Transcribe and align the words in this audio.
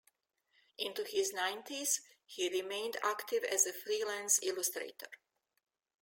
Into 0.79 1.03
his 1.03 1.31
nineties, 1.31 2.01
he 2.25 2.49
remained 2.49 2.97
active 3.03 3.43
as 3.43 3.67
a 3.67 3.71
freelance 3.73 4.39
illustrator. 4.41 5.05